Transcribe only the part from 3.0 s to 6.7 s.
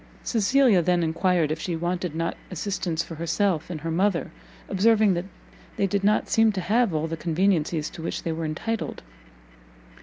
for herself and her mother, observing that they did not seem to